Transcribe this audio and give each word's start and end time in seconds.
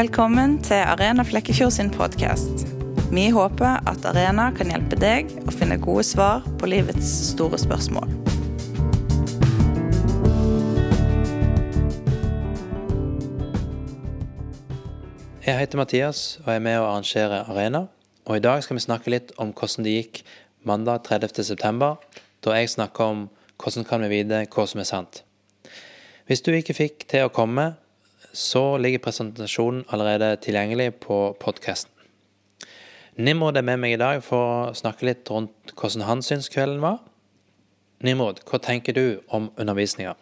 Velkommen 0.00 0.54
til 0.64 0.80
Arena 0.80 1.20
Flekkefjord 1.28 1.74
sin 1.74 1.90
podkast. 1.92 2.62
Vi 3.12 3.26
håper 3.34 3.82
at 3.90 4.06
Arena 4.08 4.46
kan 4.56 4.70
hjelpe 4.72 4.96
deg 4.96 5.28
å 5.44 5.52
finne 5.52 5.76
gode 5.76 6.06
svar 6.08 6.46
på 6.56 6.70
livets 6.72 7.10
store 7.26 7.58
spørsmål. 7.60 8.08
Jeg 15.44 15.58
heter 15.58 15.82
Mathias 15.82 16.22
og 16.46 16.48
er 16.54 16.64
med 16.64 16.78
å 16.80 16.86
arrangere 16.86 17.42
Arena. 17.52 17.84
Og 18.24 18.38
I 18.38 18.44
dag 18.46 18.64
skal 18.64 18.80
vi 18.80 18.86
snakke 18.86 19.12
litt 19.12 19.36
om 19.36 19.52
hvordan 19.52 19.84
det 19.84 19.98
gikk 19.98 20.22
mandag 20.64 21.04
30.9, 21.10 21.92
da 22.40 22.56
jeg 22.56 22.72
snakka 22.78 23.12
om 23.12 23.26
hvordan 23.60 23.90
kan 23.92 24.08
vi 24.08 24.14
vite 24.16 24.46
hva 24.48 24.64
som 24.64 24.80
er 24.80 24.88
sant. 24.94 25.26
Hvis 26.24 26.40
du 26.40 26.54
ikke 26.56 26.78
fikk 26.86 27.04
til 27.12 27.28
å 27.28 27.36
komme, 27.36 27.74
så 28.32 28.78
ligger 28.78 29.02
presentasjonen 29.04 29.84
allerede 29.88 30.36
tilgjengelig 30.44 30.92
på 31.04 31.18
podkasten. 31.40 31.92
Nimrod 33.20 33.58
er 33.58 33.66
med 33.66 33.80
meg 33.82 33.96
i 33.96 34.00
dag 34.00 34.22
for 34.24 34.70
å 34.70 34.74
snakke 34.76 35.08
litt 35.08 35.28
rundt 35.28 35.74
hvordan 35.74 36.06
han 36.06 36.22
syns 36.24 36.48
kvelden 36.52 36.80
var. 36.84 37.00
Nimrod, 38.06 38.40
hva 38.48 38.60
tenker 38.62 38.96
du 38.96 39.20
om 39.28 39.50
undervisninga? 39.60 40.14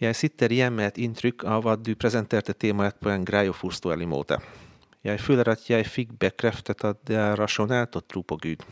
Jeg 0.00 0.16
sitter 0.16 0.52
igjen 0.52 0.74
med 0.74 0.88
et 0.88 1.00
inntrykk 1.04 1.44
av 1.44 1.68
at 1.70 1.84
du 1.84 1.92
presenterte 1.94 2.56
temaet 2.56 2.96
på 2.98 3.12
en 3.12 3.26
grei 3.28 3.46
og 3.52 3.58
forståelig 3.60 4.08
måte. 4.08 4.40
Jeg 5.04 5.20
føler 5.20 5.52
at 5.52 5.66
jeg 5.68 5.86
fikk 5.88 6.16
bekreftet 6.20 6.82
at 6.88 7.04
det 7.08 7.20
er 7.20 7.38
rasjonelt 7.38 7.96
å 8.00 8.04
tro 8.04 8.24
på 8.24 8.40
Gud 8.40 8.64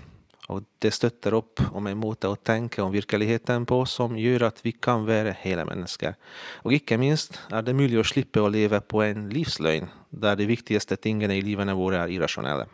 og 0.49 0.65
det 0.81 0.95
støtter 0.97 1.35
opp 1.37 1.61
om 1.77 1.87
en 1.91 1.99
måte 2.01 2.31
å 2.31 2.39
tenke 2.41 2.81
om 2.81 2.93
virkeligheten 2.93 3.67
på 3.69 3.83
som 3.89 4.17
gjør 4.17 4.47
at 4.49 4.63
vi 4.65 4.73
kan 4.73 5.05
være 5.05 5.35
hele 5.43 5.67
mennesker. 5.69 6.17
Og 6.65 6.73
ikke 6.79 6.97
minst 7.01 7.37
er 7.53 7.67
det 7.67 7.77
mulig 7.77 8.01
å 8.01 8.07
slippe 8.07 8.41
å 8.41 8.49
leve 8.49 8.81
på 8.81 9.03
en 9.05 9.29
livsløgn, 9.33 9.91
der 10.09 10.39
de 10.41 10.49
viktigste 10.49 10.97
tingene 10.97 11.37
i 11.37 11.45
livene 11.45 11.77
våre 11.77 12.01
er 12.01 12.15
irrasjonelle. 12.17 12.65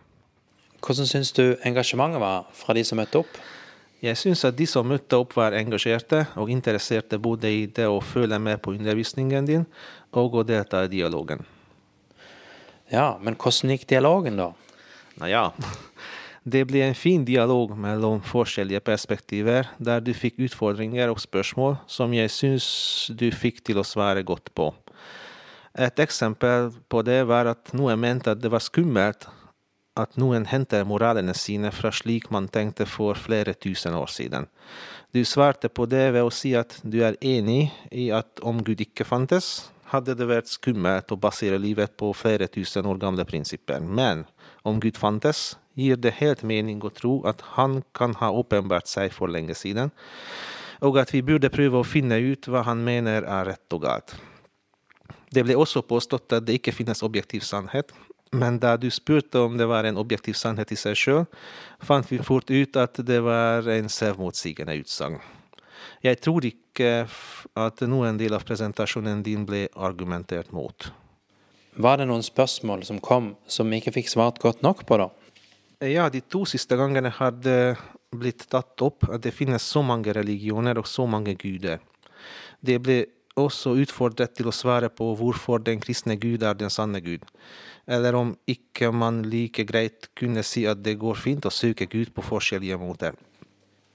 Hvordan 0.84 1.08
syns 1.10 1.32
du 1.34 1.56
engasjementet 1.66 2.22
var 2.22 2.46
fra 2.54 2.76
de 2.76 2.84
som 2.86 3.00
møtte 3.00 3.24
opp? 3.24 3.42
Jeg 4.04 4.20
syns 4.20 4.44
at 4.44 4.56
de 4.58 4.66
som 4.68 4.86
møtte 4.86 5.16
opp, 5.16 5.32
var 5.34 5.56
engasjerte 5.56 6.26
og 6.38 6.50
interesserte 6.52 7.18
både 7.18 7.50
i 7.50 7.62
det 7.66 7.86
å 7.88 8.02
følge 8.04 8.38
med 8.38 8.60
på 8.62 8.74
undervisningen 8.76 9.48
din 9.48 9.64
og 10.12 10.36
å 10.36 10.44
delta 10.46 10.84
i 10.84 10.92
dialogen. 10.92 11.40
Ja, 12.92 13.14
men 13.18 13.38
hvordan 13.40 13.72
gikk 13.72 13.88
dialogen, 13.88 14.36
da? 14.36 14.50
Nå 15.18 15.30
ja, 15.30 15.46
det 16.44 16.66
ble 16.68 16.82
en 16.84 16.96
fin 16.96 17.24
dialog 17.24 17.72
mellom 17.76 18.20
forskjellige 18.24 18.82
perspektiver, 18.84 19.70
der 19.80 20.02
du 20.04 20.12
fikk 20.12 20.42
utfordringer 20.44 21.08
og 21.08 21.22
spørsmål 21.22 21.78
som 21.88 22.12
jeg 22.12 22.32
syns 22.32 22.66
du 23.16 23.30
fikk 23.32 23.62
til 23.64 23.80
å 23.80 23.86
svare 23.86 24.24
godt 24.26 24.52
på. 24.52 24.68
Et 25.74 26.04
eksempel 26.04 26.68
på 26.92 27.00
det 27.02 27.22
var 27.26 27.48
at 27.50 27.72
noen 27.74 27.98
mente 27.98 28.30
at 28.30 28.42
det 28.42 28.52
var 28.52 28.62
skummelt 28.62 29.26
at 29.98 30.18
noen 30.18 30.44
henter 30.50 30.84
moralene 30.86 31.34
sine 31.38 31.70
fra 31.74 31.90
slik 31.94 32.28
man 32.34 32.48
tenkte 32.52 32.86
for 32.86 33.18
flere 33.18 33.54
tusen 33.54 33.94
år 33.94 34.10
siden. 34.10 34.48
Du 35.14 35.22
svarte 35.24 35.70
på 35.70 35.86
det 35.86 36.08
ved 36.14 36.26
å 36.26 36.32
si 36.34 36.52
at 36.58 36.76
du 36.82 37.00
er 37.06 37.18
enig 37.22 37.70
i 37.94 38.10
at 38.12 38.42
om 38.42 38.60
Gud 38.66 38.82
ikke 38.82 39.06
fantes, 39.06 39.70
hadde 39.94 40.16
det 40.18 40.26
vært 40.26 40.50
skummelt 40.50 41.12
å 41.14 41.20
basere 41.20 41.60
livet 41.62 41.94
på 41.96 42.10
flere 42.16 42.50
tusen 42.50 42.86
år 42.90 42.98
gamle 42.98 43.26
prinsipper. 43.28 43.78
Men 43.80 44.24
om 44.66 44.80
Gud 44.82 44.98
fantes, 44.98 45.54
gir 45.74 45.98
det 45.98 46.16
helt 46.20 46.44
mening 46.46 46.82
å 46.84 46.92
tro 46.94 47.16
at 47.28 47.42
han 47.56 47.82
kan 47.96 48.14
ha 48.20 48.30
åpenbart 48.30 48.90
seg 48.90 49.12
for 49.14 49.30
lenge 49.30 49.56
siden, 49.58 49.92
og 50.84 50.98
at 51.00 51.12
vi 51.14 51.22
burde 51.22 51.52
prøve 51.52 51.80
å 51.80 51.86
finne 51.86 52.18
ut 52.20 52.48
hva 52.50 52.64
han 52.66 52.82
mener 52.84 53.24
er 53.24 53.50
rett 53.52 53.76
og 53.76 53.84
galt. 53.86 54.16
Det 55.34 55.42
ble 55.42 55.56
også 55.58 55.82
påstått 55.82 56.36
at 56.36 56.46
det 56.46 56.60
ikke 56.60 56.74
finnes 56.74 57.02
objektiv 57.02 57.42
sannhet, 57.46 57.92
men 58.34 58.58
da 58.58 58.74
du 58.76 58.88
spurte 58.90 59.38
om 59.46 59.56
det 59.58 59.66
var 59.70 59.86
en 59.86 59.98
objektiv 60.00 60.34
sannhet 60.38 60.72
i 60.74 60.78
seg 60.78 60.98
sjøl, 60.98 61.24
fant 61.82 62.06
vi 62.10 62.18
fort 62.22 62.50
ut 62.50 62.76
at 62.78 62.98
det 63.06 63.20
var 63.22 63.66
en 63.70 63.90
selvmotsigende 63.90 64.74
utsagn. 64.82 65.20
Jeg 66.04 66.20
tror 66.24 66.46
ikke 66.46 67.06
at 67.58 67.82
noen 67.88 68.18
del 68.18 68.34
av 68.36 68.44
presentasjonen 68.46 69.22
din 69.24 69.44
ble 69.48 69.66
argumentert 69.74 70.52
mot. 70.54 70.90
Var 71.74 71.98
det 71.98 72.06
noen 72.06 72.22
spørsmål 72.22 72.84
som 72.86 73.00
kom 73.02 73.32
som 73.50 73.70
vi 73.70 73.80
ikke 73.80 73.96
fikk 73.96 74.10
svart 74.12 74.40
godt 74.42 74.62
nok 74.66 74.84
på, 74.86 74.98
da? 75.00 75.08
Ja, 75.84 76.06
de 76.08 76.20
to 76.20 76.44
siste 76.48 76.78
gangene 76.80 77.10
har 77.12 77.34
det 77.44 77.76
blitt 78.14 78.46
tatt 78.48 78.80
opp 78.84 79.04
at 79.12 79.24
det 79.24 79.34
finnes 79.34 79.64
så 79.68 79.82
mange 79.84 80.14
religioner 80.16 80.78
og 80.80 80.86
så 80.88 81.04
mange 81.10 81.34
guder. 81.36 81.82
Det 82.64 82.78
ble 82.80 83.02
også 83.36 83.74
utfordret 83.82 84.36
til 84.38 84.48
å 84.48 84.54
svare 84.54 84.88
på 84.88 85.10
hvorfor 85.18 85.60
den 85.66 85.82
kristne 85.82 86.16
Gud 86.16 86.46
er 86.46 86.54
den 86.56 86.72
sanne 86.72 87.02
Gud, 87.04 87.26
eller 87.84 88.16
om 88.16 88.30
ikke 88.48 88.92
man 88.94 89.24
like 89.28 89.66
greit 89.68 90.08
kunne 90.16 90.44
si 90.46 90.62
at 90.70 90.80
det 90.86 90.94
går 91.02 91.18
fint 91.20 91.44
å 91.44 91.52
søke 91.52 91.90
Gud 91.90 92.14
på 92.14 92.24
forskjellige 92.24 92.78
måter. 92.80 93.18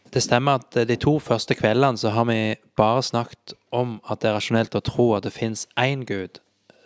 Det 0.09 0.22
stemmer 0.25 0.59
at 0.59 0.78
de 0.89 0.97
to 0.99 1.16
første 1.22 1.55
kveldene 1.57 1.97
så 1.97 2.11
har 2.13 2.28
vi 2.29 2.57
bare 2.78 3.01
snakket 3.05 3.55
om 3.72 3.97
at 4.03 4.22
det 4.22 4.29
er 4.29 4.38
rasjonelt 4.38 4.78
å 4.78 4.83
tro 4.85 5.09
at 5.16 5.25
det 5.25 5.33
finnes 5.33 5.66
én 5.79 6.05
Gud, 6.05 6.41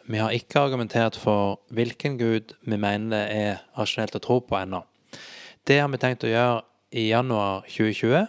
vi 0.05 0.19
har 0.19 0.33
ikke 0.35 0.59
argumentert 0.59 1.15
for 1.15 1.61
hvilken 1.71 2.17
gud 2.19 2.57
vi 2.67 2.75
mener 2.75 3.13
det 3.13 3.21
er 3.31 3.61
rasjonelt 3.77 4.17
å 4.19 4.23
tro 4.23 4.41
på 4.43 4.57
ennå. 4.59 4.81
Det 5.63 5.77
har 5.79 5.87
vi 5.87 5.95
tenkt 5.95 6.25
å 6.27 6.27
gjøre 6.27 6.55
i 6.91 7.05
januar 7.07 7.61
2020, 7.71 8.25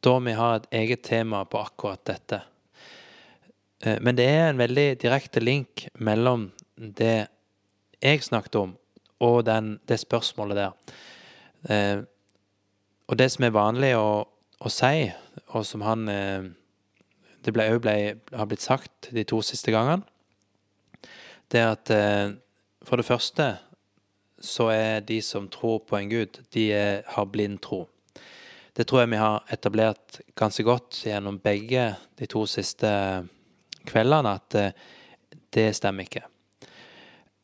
da 0.00 0.12
vi 0.24 0.32
har 0.38 0.54
et 0.56 0.68
eget 0.78 1.02
tema 1.04 1.42
på 1.44 1.60
akkurat 1.60 2.00
dette. 2.08 2.38
Eh, 3.84 3.98
men 4.00 4.16
det 4.16 4.24
er 4.24 4.46
en 4.48 4.62
veldig 4.62 4.86
direkte 5.02 5.42
link 5.44 5.84
mellom 6.00 6.46
det 6.80 7.26
jeg 8.00 8.24
snakket 8.24 8.56
om, 8.62 8.72
og 9.20 9.42
den, 9.44 9.74
det 9.84 10.00
spørsmålet 10.00 10.62
der. 10.62 10.96
Eh, 11.68 12.00
og 13.04 13.20
det 13.20 13.28
som 13.34 13.44
er 13.44 13.52
vanlig 13.52 13.92
å, 14.00 14.24
å 14.24 14.72
si, 14.72 15.10
og 15.52 15.68
som 15.68 15.84
han 15.84 16.08
eh, 16.08 16.52
Det 17.46 17.52
ble, 17.54 17.68
ble, 17.78 17.92
har 18.32 18.48
blitt 18.48 18.64
sagt 18.64 19.12
de 19.14 19.22
to 19.28 19.42
siste 19.44 19.70
gangene, 19.70 20.02
det 21.52 21.60
er 21.60 21.76
at 21.76 21.92
for 22.82 22.98
det 22.98 23.06
første 23.06 23.44
så 24.46 24.70
er 24.72 25.04
de 25.06 25.20
som 25.22 25.48
tror 25.52 25.82
på 25.86 25.98
en 25.98 26.10
gud, 26.10 26.40
de 26.54 26.70
er, 26.72 27.02
har 27.06 27.28
blind 27.30 27.60
tro. 27.64 27.84
Det 28.76 28.86
tror 28.86 29.02
jeg 29.02 29.12
vi 29.14 29.20
har 29.20 29.44
etablert 29.52 30.20
ganske 30.36 30.64
godt 30.66 31.00
gjennom 31.06 31.38
begge 31.40 31.94
de 32.18 32.28
to 32.28 32.44
siste 32.50 32.88
kveldene, 33.88 34.36
at 34.36 34.58
eh, 34.58 34.74
det 35.54 35.70
stemmer 35.78 36.06
ikke. 36.06 36.26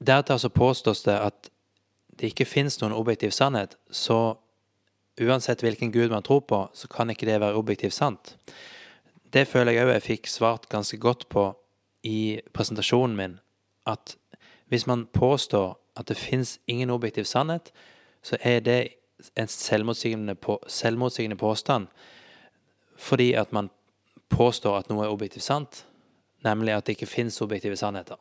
Deretter 0.03 0.39
så 0.39 0.51
påstås 0.53 1.05
det 1.07 1.17
at 1.17 1.49
det 2.19 2.33
ikke 2.33 2.49
fins 2.49 2.79
noen 2.83 2.95
objektiv 2.95 3.33
sannhet, 3.33 3.79
så 3.91 4.37
uansett 5.21 5.63
hvilken 5.65 5.93
gud 5.93 6.11
man 6.13 6.25
tror 6.27 6.43
på, 6.49 6.61
så 6.75 6.89
kan 6.89 7.11
ikke 7.11 7.29
det 7.29 7.41
være 7.41 7.59
objektivt 7.59 7.97
sant. 7.97 8.37
Det 9.33 9.47
føler 9.49 9.73
jeg 9.73 9.87
òg 9.87 9.95
jeg 9.97 10.07
fikk 10.09 10.29
svart 10.29 10.69
ganske 10.73 10.99
godt 11.01 11.29
på 11.33 11.47
i 12.05 12.43
presentasjonen 12.53 13.17
min 13.17 13.39
at 13.89 14.17
hvis 14.73 14.87
man 14.89 15.05
påstår 15.07 15.75
at 15.97 16.09
det 16.09 16.17
fins 16.17 16.61
ingen 16.67 16.91
objektiv 16.91 17.25
sannhet, 17.29 17.73
så 18.23 18.37
er 18.41 18.61
det 18.61 18.89
en 19.37 19.49
selvmotsigende, 19.49 20.35
på, 20.35 20.59
selvmotsigende 20.67 21.37
påstand 21.37 21.87
fordi 22.97 23.33
at 23.33 23.53
man 23.53 23.69
påstår 24.29 24.79
at 24.79 24.89
noe 24.89 25.05
er 25.05 25.13
objektivt 25.13 25.45
sant, 25.45 25.83
nemlig 26.45 26.73
at 26.73 26.87
det 26.87 26.95
ikke 26.97 27.11
fins 27.11 27.41
objektive 27.45 27.77
sannheter. 27.77 28.17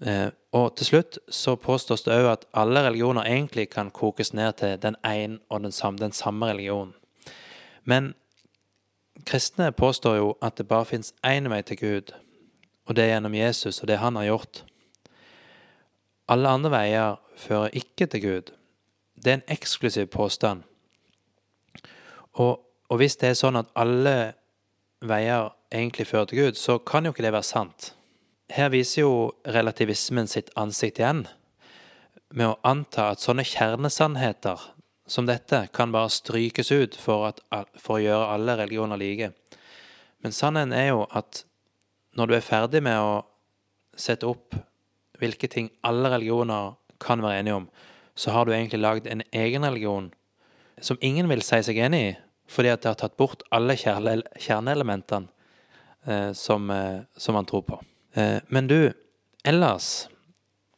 Eh, 0.00 0.28
og 0.52 0.76
til 0.78 0.86
slutt 0.86 1.18
så 1.28 1.56
påstås 1.60 2.06
det 2.06 2.16
òg 2.16 2.28
at 2.30 2.46
alle 2.54 2.84
religioner 2.86 3.28
egentlig 3.28 3.66
kan 3.74 3.90
kokes 3.90 4.32
ned 4.32 4.52
til 4.62 4.78
den 4.80 4.96
ene 5.04 5.42
og 5.50 5.66
den 5.66 5.72
samme, 5.72 5.98
den 5.98 6.16
samme 6.16 6.46
religionen. 6.46 6.94
Men 7.84 8.14
kristne 9.26 9.72
påstår 9.72 10.16
jo 10.16 10.32
at 10.40 10.56
det 10.56 10.68
bare 10.68 10.88
fins 10.88 11.12
én 11.26 11.50
vei 11.52 11.60
til 11.62 11.80
Gud, 11.82 12.14
og 12.86 12.96
det 12.96 13.04
er 13.04 13.14
gjennom 13.16 13.34
Jesus 13.34 13.82
og 13.82 13.88
det 13.88 14.00
han 14.00 14.16
har 14.16 14.30
gjort. 14.30 14.64
Alle 16.28 16.50
andre 16.50 16.70
veier 16.72 17.18
fører 17.38 17.74
ikke 17.78 18.08
til 18.10 18.22
Gud. 18.22 18.54
Det 19.14 19.30
er 19.32 19.38
en 19.38 19.52
eksklusiv 19.52 20.08
påstand. 20.10 20.64
Og, 22.34 22.60
og 22.88 22.96
hvis 23.00 23.16
det 23.20 23.30
er 23.30 23.38
sånn 23.38 23.58
at 23.60 23.70
alle 23.78 24.34
veier 25.06 25.52
egentlig 25.72 26.08
fører 26.10 26.30
til 26.30 26.42
Gud, 26.44 26.58
så 26.58 26.78
kan 26.78 27.06
jo 27.06 27.14
ikke 27.14 27.24
det 27.24 27.34
være 27.34 27.46
sant. 27.46 27.92
Her 28.52 28.70
viser 28.74 29.02
jo 29.02 29.14
relativismen 29.46 30.28
sitt 30.30 30.50
ansikt 30.58 31.00
igjen, 31.00 31.26
med 32.34 32.50
å 32.50 32.58
anta 32.66 33.12
at 33.12 33.22
sånne 33.22 33.46
kjernesannheter 33.46 34.62
som 35.06 35.28
dette 35.28 35.68
kan 35.74 35.92
bare 35.94 36.10
strykes 36.10 36.72
ut 36.74 36.96
for, 36.98 37.30
at, 37.30 37.40
for 37.78 37.98
å 37.98 38.02
gjøre 38.02 38.30
alle 38.34 38.56
religioner 38.58 38.98
like. 38.98 39.30
Men 40.22 40.34
sannheten 40.34 40.74
er 40.74 40.90
jo 40.90 41.04
at 41.14 41.44
når 42.18 42.26
du 42.30 42.34
er 42.36 42.46
ferdig 42.46 42.82
med 42.82 42.98
å 42.98 43.20
sette 43.96 44.26
opp 44.26 44.56
hvilke 45.20 45.48
ting 45.50 45.70
alle 45.86 46.10
religioner 46.12 46.76
kan 47.02 47.22
være 47.22 47.40
enige 47.40 47.60
om, 47.62 47.68
så 48.16 48.32
har 48.32 48.46
du 48.46 48.52
egentlig 48.52 48.80
lagd 48.80 49.06
en 49.06 49.22
egen 49.32 49.64
religion 49.64 50.10
som 50.80 50.98
ingen 51.00 51.28
vil 51.28 51.42
si 51.44 51.60
seg 51.64 51.78
enig 51.80 52.00
i, 52.00 52.14
fordi 52.48 52.72
at 52.72 52.82
det 52.82 52.92
har 52.92 52.98
tatt 53.00 53.16
bort 53.18 53.44
alle 53.54 53.76
kjerneelementene 53.76 55.28
eh, 56.06 56.32
som, 56.36 56.70
eh, 56.70 57.00
som, 57.16 57.36
man 57.36 57.48
tror 57.48 57.64
på. 57.66 57.80
Eh, 58.14 58.38
men 58.48 58.68
du, 58.68 58.92
ellers 59.44 60.08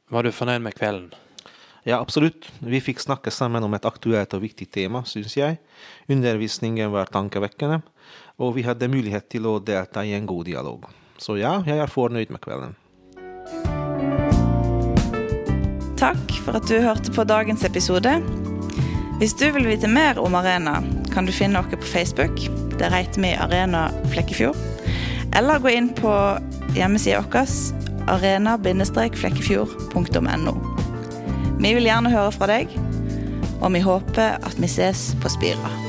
Var 0.08 0.25
du 0.25 0.31
fornøyd 0.32 0.62
med 0.64 0.73
kvelden? 0.73 1.11
Ja, 1.85 1.99
absolutt. 2.00 2.46
Vi 2.64 2.79
fikk 2.81 3.02
snakke 3.02 3.29
sammen 3.29 3.61
om 3.61 3.75
et 3.76 3.85
aktuelt 3.85 4.32
og 4.32 4.40
viktig 4.40 4.70
tema, 4.73 5.02
syns 5.05 5.35
jeg. 5.37 5.58
Undervisningen 6.08 6.88
var 6.94 7.12
tankevekkende, 7.12 7.82
og 8.40 8.55
vi 8.56 8.64
hadde 8.64 8.88
mulighet 8.88 9.29
til 9.29 9.44
å 9.50 9.58
delta 9.61 10.06
i 10.08 10.14
en 10.17 10.25
god 10.25 10.49
dialog. 10.49 10.88
Så 11.20 11.37
ja, 11.37 11.58
jeg 11.69 11.76
er 11.76 11.93
fornøyd 11.93 12.32
med 12.32 12.40
kvelden. 12.40 12.73
Takk 15.99 16.31
for 16.45 16.55
at 16.55 16.69
du 16.71 16.77
hørte 16.79 17.11
på 17.11 17.25
dagens 17.27 17.65
episode. 17.67 18.23
Hvis 19.19 19.33
du 19.35 19.50
vil 19.50 19.67
vite 19.67 19.89
mer 19.91 20.15
om 20.23 20.31
Arena, 20.39 20.79
kan 21.11 21.27
du 21.27 21.33
finne 21.35 21.59
oss 21.59 21.67
på 21.73 21.83
Facebook. 21.91 22.39
Der 22.79 22.95
heter 22.95 23.19
vi 23.23 23.33
Arena 23.35 23.91
Flekkefjord. 24.12 24.56
Eller 25.35 25.59
gå 25.59 25.69
inn 25.75 25.91
på 25.99 26.39
hjemmesida 26.77 27.25
vår 27.27 27.49
arena-flekkefjord.no. 28.15 30.55
Vi 31.59 31.75
vil 31.75 31.89
gjerne 31.91 32.15
høre 32.15 32.31
fra 32.39 32.47
deg, 32.47 32.71
og 33.59 33.75
vi 33.75 33.83
håper 33.83 34.39
at 34.39 34.55
vi 34.62 34.71
ses 34.71 35.19
på 35.19 35.27
Spira. 35.35 35.88